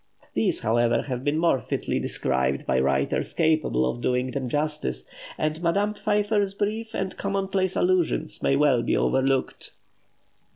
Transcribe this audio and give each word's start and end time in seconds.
These, 0.33 0.61
however, 0.61 1.03
have 1.03 1.23
been 1.23 1.37
more 1.37 1.61
fitly 1.61 1.99
described 1.99 2.65
by 2.65 2.79
writers 2.79 3.33
capable 3.33 3.87
of 3.87 4.01
doing 4.01 4.31
them 4.31 4.49
justice, 4.49 5.03
and 5.37 5.61
Madame 5.61 5.93
Pfeiffer's 5.93 6.55
brief 6.55 6.95
and 6.95 7.15
commonplace 7.17 7.75
allusions 7.75 8.41
may 8.41 8.55
well 8.55 8.81
be 8.81 8.97
overlooked. 8.97 9.73